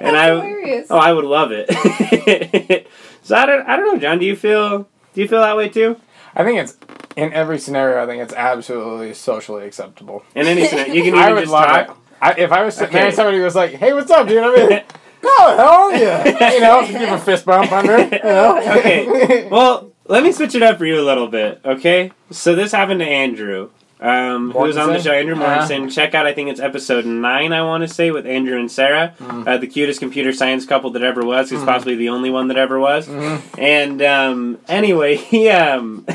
[0.00, 0.86] and I hilarious.
[0.88, 2.86] oh I would love it.
[3.22, 4.18] so I don't I don't know, John.
[4.18, 6.00] Do you feel do you feel that way too?
[6.34, 6.76] I think it's
[7.16, 8.02] in every scenario.
[8.02, 10.22] I think it's absolutely socially acceptable.
[10.34, 11.90] In any scenario, you can even I would just love talk.
[11.90, 11.96] it.
[12.20, 14.62] I, if I was sitting there and somebody was like, "Hey, what's up, dude?" Be
[14.66, 17.98] like, "Oh, hell yeah!" You know, give a fist bump under.
[17.98, 18.58] You know?
[18.78, 19.48] Okay.
[19.48, 22.12] Well, let me switch it up for you a little bit, okay?
[22.30, 25.12] So this happened to Andrew, um, who was on the show.
[25.12, 25.88] Andrew Uh-huh.
[25.88, 27.52] Check out, I think it's episode nine.
[27.52, 29.46] I want to say with Andrew and Sarah, Mm.
[29.48, 31.50] uh, the cutest computer science couple that ever was.
[31.50, 33.08] He's possibly the only one that ever was.
[33.08, 33.40] Mhm.
[33.58, 36.06] And um, anyway, he um,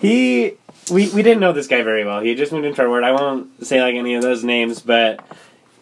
[0.00, 0.52] he
[0.90, 2.20] we we didn't know this guy very well.
[2.20, 3.04] He just moved into our ward.
[3.04, 5.20] I won't say like any of those names, but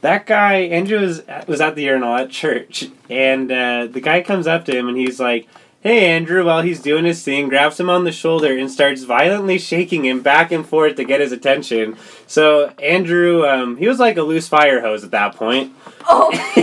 [0.02, 4.46] that guy Andrew was was at the urinal at church, and uh, the guy comes
[4.46, 5.48] up to him and he's like.
[5.84, 9.58] Hey Andrew, while he's doing his thing, grabs him on the shoulder and starts violently
[9.58, 11.96] shaking him back and forth to get his attention.
[12.28, 15.72] So Andrew, um, he was like a loose fire hose at that point.
[16.08, 16.62] Oh, He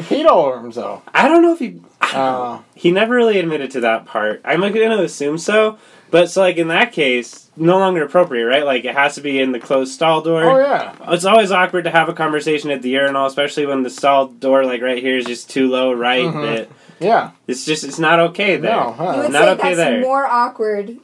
[0.00, 1.02] peed all over himself.
[1.12, 1.80] I don't know if he.
[2.00, 4.40] Uh, He never really admitted to that part.
[4.44, 5.76] I'm going to assume so.
[6.14, 8.64] But so, like in that case, no longer appropriate, right?
[8.64, 10.44] Like it has to be in the closed stall door.
[10.44, 10.94] oh yeah.
[11.12, 14.64] It's always awkward to have a conversation at the urinal, especially when the stall door,
[14.64, 16.22] like right here, is just too low, right?
[16.24, 16.42] Mhm.
[16.56, 16.68] That
[17.00, 17.30] Yeah.
[17.48, 18.76] it's just it's not okay there.
[18.76, 19.14] No, You huh?
[19.24, 20.00] would Not say okay that's there.
[20.02, 20.98] more awkward,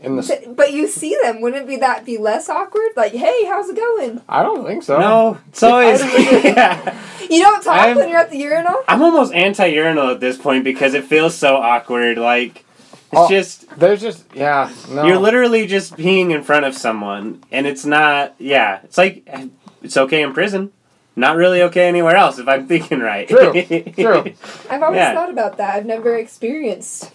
[0.00, 0.22] In the.
[0.22, 1.42] Th- but you see them.
[1.42, 2.92] Wouldn't it be that be less awkward?
[2.96, 4.22] Like, hey, how's it going?
[4.26, 4.98] I don't think so.
[4.98, 6.00] No, it's always.
[6.44, 6.96] yeah.
[7.28, 8.82] You don't talk I'm- when you're at the urinal.
[8.88, 12.16] I'm almost anti-urinal at this point because it feels so awkward.
[12.16, 12.64] Like
[13.12, 13.28] it's Oh.
[13.28, 14.70] just There's just yeah.
[14.88, 15.04] No.
[15.04, 18.34] You're literally just peeing in front of someone, and it's not.
[18.38, 19.28] Yeah, it's like
[19.82, 20.72] it's okay in prison,
[21.16, 22.38] not really okay anywhere else.
[22.38, 23.28] If I'm thinking right.
[23.28, 23.52] True,
[23.94, 24.32] true.
[24.70, 25.14] I've always Yeah.
[25.14, 25.74] thought about that.
[25.76, 27.10] I've never experienced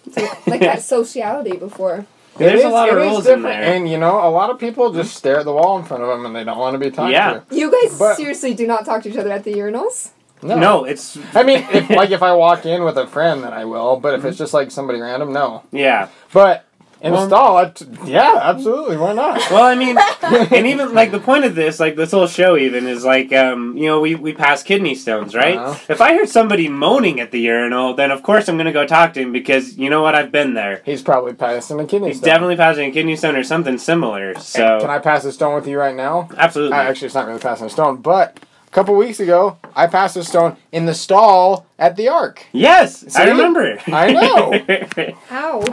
[0.48, 2.06] like that sociality before.
[2.38, 3.64] There's It a lot of rules in there.
[3.64, 6.10] And you know, a lot of people just stare at the wall in front of
[6.10, 7.40] them and they don't want to be talked Yeah.
[7.50, 10.10] You guys But- seriously do not talk to each other at the urinals?
[10.46, 10.60] No.
[10.60, 13.66] No, it's I mean, if, like if I walk in with a friend, then I
[13.66, 13.98] will.
[14.00, 15.64] But if it's just like somebody random, no.
[15.72, 16.10] yeah.
[16.32, 16.66] But
[17.02, 18.98] install Well- a yeah, absolutely.
[18.98, 19.38] Why not?
[19.52, 22.88] Well, I mean, and even like the point of this, like this whole show, even
[22.88, 25.58] is like, um, you know, we we pass kidney stones, right?
[25.58, 25.80] Uh-huh.
[25.90, 29.14] If I hear somebody moaning at the urinal, then of course I'm gonna go talk
[29.16, 30.82] to him because you know what, I've been there.
[30.86, 32.28] He's probably passing a kidney He's stone.
[32.30, 34.34] definitely passing a kidney stone or something similar.
[34.40, 36.30] So Can I pass a stone with you right now?
[36.38, 36.78] absolutely.
[36.78, 38.40] Uh, actually, it's not really passing a stone, but
[38.76, 42.46] couple weeks ago, I passed a stone in the stall at the Ark.
[42.52, 43.32] Yes, I See?
[43.32, 43.80] remember.
[43.88, 45.14] I know.
[45.30, 45.64] How?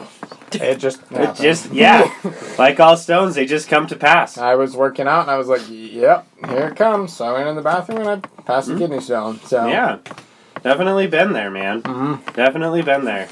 [0.53, 2.09] It just it just yeah,
[2.59, 4.39] like all stones, they just come to pass.
[4.39, 7.49] I was working out and I was like, "Yep, here it comes." So I went
[7.49, 9.41] in the bathroom and I passed a kidney stone.
[9.47, 9.71] So Mm-hmm.
[9.71, 9.99] Yeah,
[10.63, 11.83] definitely been there, man.
[11.83, 12.35] Mhm.
[12.35, 13.29] Definitely been there.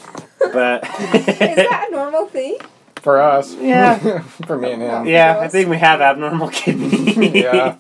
[0.53, 0.83] But
[1.15, 2.59] Is that a normal thing?
[3.03, 4.19] for us, Yeah.
[4.47, 7.17] for me and him, yeah, I think we have abnormal kidneys.
[7.35, 7.77] Yeah.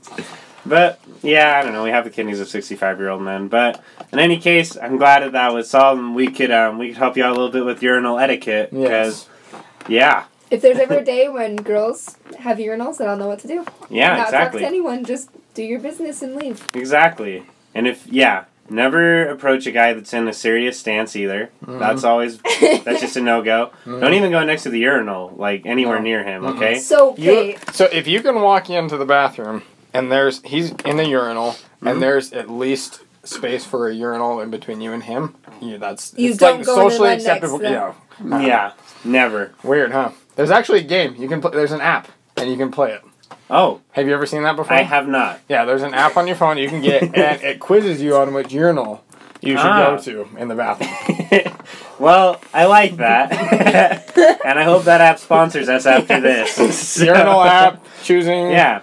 [0.64, 1.84] But yeah, I don't know.
[1.84, 3.48] We have the kidneys of sixty-five-year-old men.
[3.48, 6.88] But in any case, I'm glad that that was solved, and we could um, we
[6.88, 8.70] could help you out a little bit with urinal etiquette.
[8.70, 13.28] Because yes, yeah, If there's ever a day when girls have urinals, then I'll know
[13.28, 13.64] what to do.
[13.88, 14.60] yeah, not talk exactly.
[14.60, 15.04] to anyone.
[15.04, 16.66] Just do your business and leave.
[16.74, 17.44] Exactly.
[17.74, 21.50] And if yeah, never approach a guy that's in a serious stance either.
[21.64, 21.78] Mm-hmm.
[21.78, 22.38] That's always
[22.84, 23.70] that's just a no go.
[23.84, 26.02] Don't even go next to the urinal, like anywhere No.
[26.02, 26.42] near him.
[26.42, 26.56] Mm-mm.
[26.56, 26.78] Okay.
[26.78, 29.62] So, You- okay, So if you can walk into the bathroom
[29.94, 31.90] and there's he's in the urinal Mhm.
[31.92, 36.14] and there's at least space for a urinal in between you and him, you that's
[36.16, 37.58] You it's don't like go in the socially next acceptable.
[37.58, 37.94] to them.
[38.32, 38.70] Yeah, Yeah.
[39.04, 39.52] Never.
[39.62, 40.10] weird, huh?
[40.36, 41.50] There's actually a game you can play.
[41.52, 43.02] There's an app and you can play it.
[43.50, 44.74] Oh, Have you ever seen that before?
[44.76, 45.40] I have not.
[45.48, 48.32] Yeah, there's an app on your phone you can get, and it quizzes you on
[48.32, 49.02] which urinal
[49.40, 49.96] you should Ah.
[49.96, 51.42] go to in the bathroom.
[51.98, 53.32] well, I like that,
[54.44, 56.52] and I hope that app sponsors us after this.
[56.78, 58.82] So- Urinal app, choosing Yeah.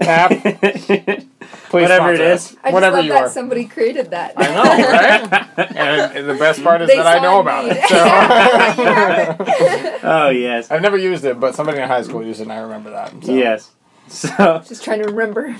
[0.00, 0.30] App.
[1.70, 2.56] Please whatever it sponsor is.
[2.62, 3.28] I just Whatever love you that are.
[3.28, 4.32] somebody created that.
[4.36, 4.62] I know,
[5.66, 6.12] right?
[6.14, 7.76] and the best part is They that I know a about need.
[7.76, 7.88] it.
[10.00, 10.00] So.
[10.08, 12.58] Oh yes, I've never used it, but somebody in high school used it, and I
[12.58, 13.12] remember that.
[13.24, 13.32] So.
[13.32, 13.70] yes.
[14.08, 15.54] So, Just trying to remember.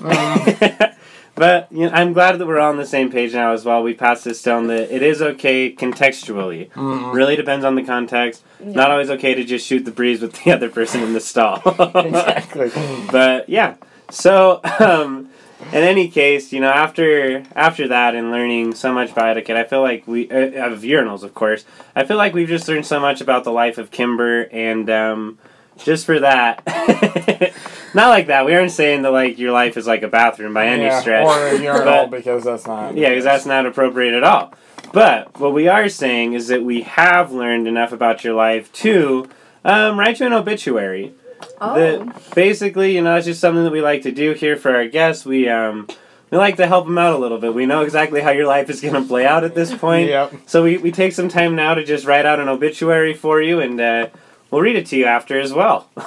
[1.36, 3.82] but you know, I'm glad that we're all on the same page now as well.
[3.82, 6.70] We passed this stone that it is okay contextually.
[6.72, 7.12] Mhm.
[7.14, 8.42] Really depends on the context.
[8.58, 11.60] Not always okay to just shoot the breeze with the other person in the stall.
[11.94, 12.72] exactly.
[13.12, 13.74] but yeah
[14.10, 15.28] so um
[15.72, 19.64] in any case you know after after that and learning so much about etiquette i
[19.64, 22.98] feel like we uh, of urinals of course i feel like we've just learned so
[22.98, 25.38] much about the life of kimber and um
[25.78, 26.62] just for that
[27.94, 30.66] not like that we aren't saying that like your life is like a bathroom by
[30.66, 32.96] any yeah, stretch Or a urinal But- because that's not.
[32.96, 34.52] yeah, because that's not appropriate at all.
[34.92, 39.28] But what we are saying is that we have learned enough about your life to
[39.64, 41.14] um, write you an obituary.
[41.60, 41.74] Oh.
[41.74, 44.86] That basically, you know, it's just something that we like to do here for our
[44.86, 45.24] guests.
[45.24, 45.88] We um,
[46.30, 47.54] we like to help them out a little bit.
[47.54, 50.08] We know exactly how your life is going to play out at this point.
[50.08, 50.32] Yep.
[50.46, 53.60] So we, we take some time now to just write out an obituary for you,
[53.60, 54.08] and uh,
[54.50, 55.88] we'll read it to you after as well.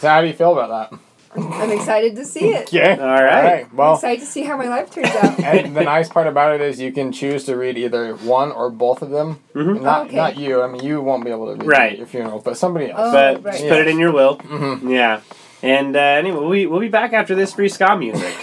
[0.00, 0.98] So how do you feel about that?
[1.40, 2.68] I'm excited to see it.
[2.68, 2.92] Okay.
[2.92, 3.66] All right.
[3.70, 5.38] I'm Well, excited to see how my life turns out.
[5.44, 8.70] and the nice part about it is you can choose to read either one or
[8.70, 9.40] both of them.
[9.54, 9.82] Mhm.
[9.82, 10.16] Not Okay.
[10.16, 10.62] not you.
[10.62, 11.98] I mean, you won't be able to read Right.
[11.98, 13.00] your funeral, but somebody else.
[13.00, 13.54] Oh, but right.
[13.54, 14.36] just put it in your will.
[14.38, 14.90] Mm-hmm.
[14.90, 15.20] Yeah.
[15.62, 18.34] And uh, anyway, we'll be, we'll be back after this free ska music.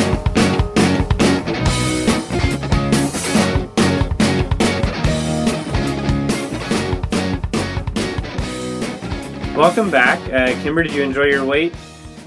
[9.56, 10.18] Welcome back.
[10.30, 11.74] Uh, Kimber, did you enjoy your wait?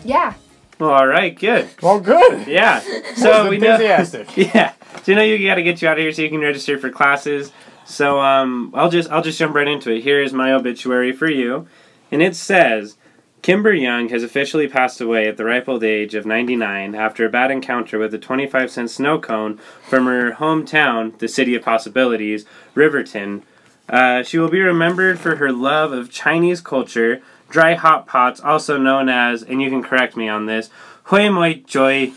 [0.10, 0.34] Yeah.
[0.80, 1.70] Well, all right, good.
[1.84, 2.48] Well, good.
[2.48, 2.82] Yeah.
[3.16, 3.78] So So we know.
[4.36, 4.74] Yeah.
[5.04, 6.80] So you know you got to get you out of here so you can register
[6.80, 7.52] for classes.
[7.86, 10.02] So um, I'll just I'll just jump right into it.
[10.02, 11.68] Here is my obituary for you,
[12.12, 12.98] and it says.
[13.42, 17.30] Kimber Young has officially passed away at the ripe old age of 99 after a
[17.30, 22.44] bad encounter with a 25 cent snow cone from her hometown, the city of possibilities,
[22.76, 23.44] Riverton.
[23.88, 28.79] Uh, she will be remembered for her love of Chinese culture, dry hot pots, also
[28.79, 30.71] known as, and you can correct me on this,
[31.05, 32.13] hui moi joy.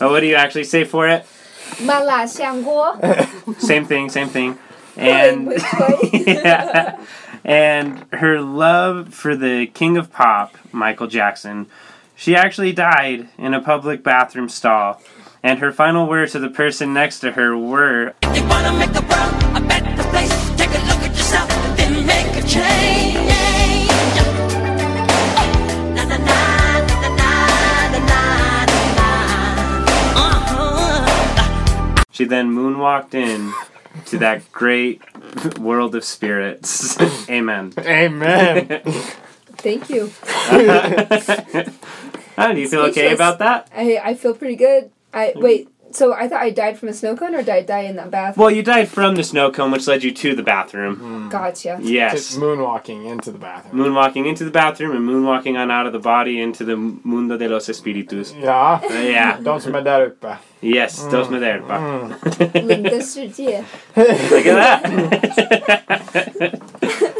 [0.00, 1.26] Oh, what do you actually say for it?
[1.84, 2.96] 麻辣香锅，
[3.58, 4.58] Same thing, same thing.
[4.96, 5.52] And
[6.12, 6.98] yeah.
[7.44, 11.66] and her love for the king of pop, Michael Jackson.
[12.16, 15.00] She actually died in a public bathroom stall.
[15.40, 18.14] And her final words to the person next to her were,
[32.13, 33.51] She then moonwalked in
[34.05, 35.01] to that great
[35.59, 36.97] world of spirits.
[37.29, 37.73] Amen.
[37.79, 38.81] Amen.
[39.57, 40.09] Thank you.
[42.35, 43.13] How do you feel okay Speechless.
[43.15, 43.69] about that?
[43.75, 44.91] I, I feel pretty good.
[45.13, 45.69] I wait.
[45.91, 48.09] So I thought I died from a snow cone, or did I die in that
[48.09, 48.35] bath?
[48.35, 51.29] Well, you died from the snow cone, which led you to the bathroom.
[51.29, 51.77] Gotcha.
[51.79, 52.35] Just Yes.
[52.35, 53.75] moonwalking into the bathroom.
[53.79, 57.47] Moonwalking into the bathroom and moonwalking on out of the body into the mundo de
[57.47, 58.33] los espíritus.
[58.39, 58.81] Yeah.
[58.83, 59.39] Uh, yeah.
[59.39, 60.41] Don't smell that up.
[60.62, 61.78] Yes, dos maderba.
[61.78, 62.66] Mm.
[62.66, 63.62] 冷的世界。
[63.94, 64.82] Look at that.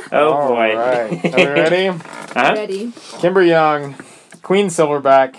[0.12, 0.74] oh All boy.
[0.76, 1.24] right.
[1.24, 1.86] Are we ready?
[2.34, 2.52] Huh?
[2.56, 2.92] Ready?
[3.20, 3.94] Kimber Young,
[4.42, 5.36] Queen Silverback,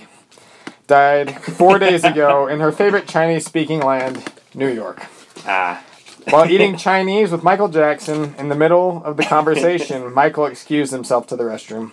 [0.87, 4.23] died four days ago in her favorite Chinese speaking land,
[4.53, 5.05] New York.
[5.45, 5.83] Ah.
[6.29, 11.27] While eating Chinese with Michael Jackson, in the middle of the conversation, Michael excused himself
[11.27, 11.91] to the restroom.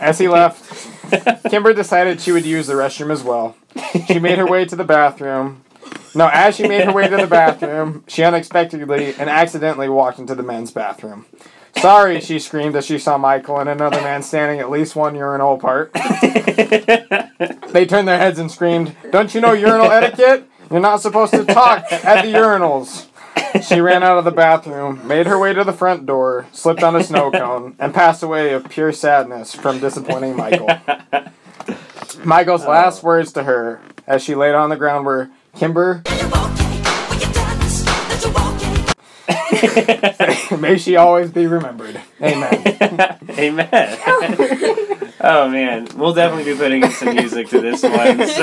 [0.00, 0.90] As he left,
[1.50, 3.56] Kimber decided she would use the restroom as well.
[4.06, 5.62] She made her way to the bathroom.
[6.14, 10.34] No, as she made her way to the bathroom, she unexpectedly and accidentally walked into
[10.34, 11.26] the men's bathroom.
[11.76, 15.54] Sorry, she screamed as she saw Michael and another man standing at least one urinal
[15.54, 15.92] apart.
[17.70, 20.48] They turned their heads and screamed, Don't you know urinal etiquette?
[20.70, 23.06] You're not supposed to talk at the urinals.
[23.62, 26.96] She ran out of the bathroom, made her way to the front door, slipped on
[26.96, 30.68] a snow cone, and passed away of pure sadness from disappointing Michael.
[32.24, 32.70] Michael's oh.
[32.70, 36.82] last words to her as she laid on the ground were, Kimber, Are you okay?
[37.08, 37.82] Will you dance?
[37.84, 38.50] That you okay?
[40.60, 42.00] may she always be remembered.
[42.20, 43.18] Amen.
[43.30, 43.98] Amen.
[45.20, 48.26] oh man, we'll definitely be putting in some music to this one.
[48.26, 48.42] So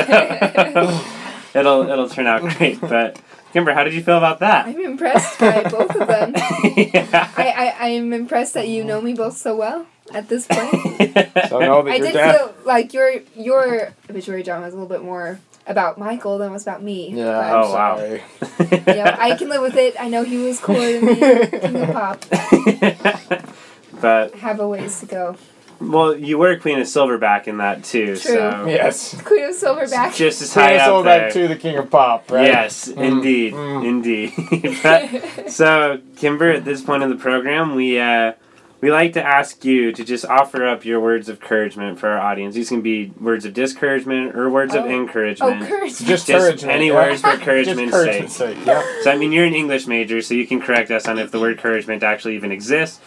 [1.59, 2.81] it'll it'll turn out great.
[2.81, 3.19] But
[3.57, 4.67] Kimber, how did you feel about that?
[4.67, 6.33] I'm impressed by both of them.
[6.75, 7.31] yeah.
[7.35, 10.69] I, I I'm impressed that you know me both so well at this point.
[11.49, 12.35] So know that I your did dad.
[12.35, 16.53] feel like your your obituary drama was a little bit more about Michael than it
[16.53, 17.09] was about me.
[17.15, 17.95] Yeah, I'm Oh, wow.
[17.97, 18.21] sorry.
[18.59, 19.95] you know, I can live with it.
[19.99, 21.15] I know he was cooler than me,
[21.59, 22.23] king of pop.
[24.01, 25.35] but I have a ways to go.
[25.79, 29.19] Well, you were Queen of Silverback in that too, so Yes.
[29.21, 30.15] Queen of Silverback.
[30.15, 32.47] just as Queen high of Silverback to the King of Pop, right?
[32.47, 33.85] Yes, indeed, mm.
[33.85, 34.33] indeed.
[34.83, 38.33] But- so, Kimber, at this point in the program, we uh,
[38.79, 42.19] we like to ask you to just offer up your words of encouragement for our
[42.19, 42.53] audience.
[42.53, 44.87] These can be words of discouragement or words of Oh.
[44.87, 45.67] oh, encouragement.
[45.67, 45.91] courage.
[45.97, 46.73] Just, Just encouragement.
[46.75, 46.93] any yeah.
[46.93, 48.57] words for Just encouragement's encouragement's sake.
[48.57, 48.65] sake.
[48.67, 48.85] Yep.
[49.01, 51.39] So, I mean, you're an English major, so you can correct us on if the
[51.39, 52.99] word encouragement actually even exists.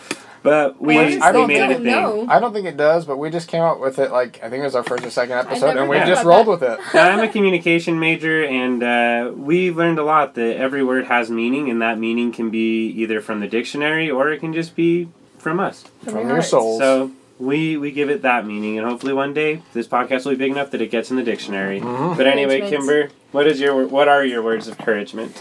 [0.42, 1.84] But we, I don't made it a thing.
[1.84, 2.26] know.
[2.28, 4.62] I don't think it does, but we just came up with it like I think
[4.62, 6.78] it was our first or second episode, and we just rolled that.
[6.78, 6.94] with it.
[6.94, 11.68] I'm a communication major, and uh, we learned a lot that every word has meaning,
[11.68, 15.60] and that meaning can be either from the dictionary or it can just be from
[15.60, 15.84] us.
[16.04, 16.78] From your your souls.
[16.80, 20.38] So we we give it that meaning, and hopefully one day this podcast will be
[20.38, 21.80] big enough that it gets in the dictionary.
[21.82, 22.16] Mhm.
[22.16, 25.38] But anyway, Kimber, what is your what are your words of encouragement?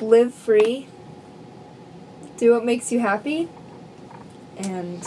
[0.00, 0.86] Live free.
[2.42, 3.48] Do what makes you happy.
[4.58, 5.00] And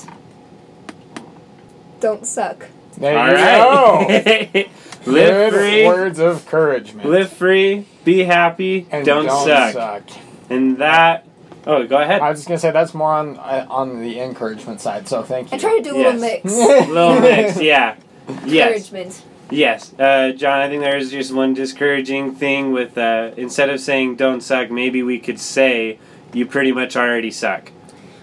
[1.99, 2.67] don't suck.
[2.97, 4.69] There All you go.
[5.11, 5.85] Live Good free.
[5.85, 7.09] words of encouragement.
[7.09, 7.87] Live free.
[8.05, 8.87] Be happy.
[8.89, 9.73] and don't, suck.
[9.73, 10.03] suck.
[10.49, 11.27] And that.
[11.67, 12.21] Oh, go ahead.
[12.21, 15.09] I was just gonna say that's more on uh, on the encouragement side.
[15.09, 15.57] So thank you.
[15.57, 16.45] I try to do a little Yes.
[16.45, 16.53] mix.
[16.87, 17.59] Little mix.
[17.61, 17.97] Yeah.
[18.45, 18.87] Yes.
[18.87, 19.23] Encouragement.
[19.51, 20.61] Yes, uh, John.
[20.61, 25.03] I think there's just one discouraging thing with uh, instead of saying "don't suck," maybe
[25.03, 25.99] we could say
[26.35, 27.71] "you pretty much already suck."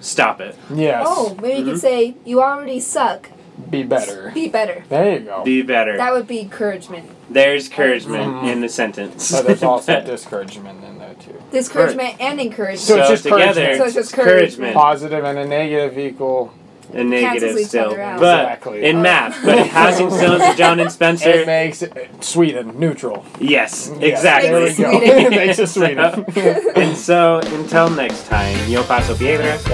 [0.01, 0.57] Stop it.
[0.75, 1.05] Yes.
[1.09, 3.29] Oh, maybe you could say, you already suck.
[3.70, 4.33] Be better.
[4.35, 4.83] Be better.
[4.88, 5.44] There you go.
[5.44, 5.96] Be better.
[5.96, 7.09] That would be encouragement.
[7.31, 8.53] There's encouragement Mhm.
[8.53, 9.31] in the sentence.
[9.31, 11.40] But there's also discouragement in there too.
[11.53, 12.81] Discouragement and encouragement.
[12.81, 13.79] So it's just together, encouragement.
[13.79, 14.75] So it's just encouragement.
[14.75, 16.53] Positive and a negative equal
[16.94, 18.85] a negative still, but exactly.
[18.85, 20.12] in math, but it hasn't
[20.57, 21.28] John and Spencer.
[21.31, 21.85] It makes
[22.20, 23.24] Sweden neutral.
[23.40, 24.50] Yes, exactly.
[24.50, 26.24] Yes, it makes it Sweden.
[26.76, 29.64] and so, until next time, yo paso piedras,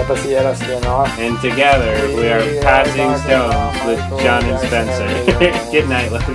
[1.19, 5.07] and together we are passing stones with John and Spencer.
[5.71, 6.25] Good night, love.